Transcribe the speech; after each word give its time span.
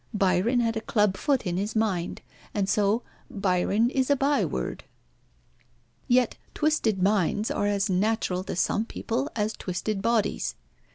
Byron 0.15 0.61
had 0.61 0.75
a 0.75 0.81
club 0.81 1.15
foot 1.15 1.45
in 1.45 1.57
his 1.57 1.75
mind, 1.75 2.23
and 2.55 2.67
so 2.67 3.03
Byron 3.29 3.91
is 3.91 4.09
a 4.09 4.15
by 4.15 4.43
word. 4.43 4.83
Yet 6.07 6.39
twisted 6.55 7.03
minds 7.03 7.51
are 7.51 7.67
as 7.67 7.87
natural 7.87 8.43
to 8.45 8.55
some 8.55 8.83
people 8.83 9.29
as 9.35 9.53
twisted 9.53 10.01
bodies. 10.01 10.55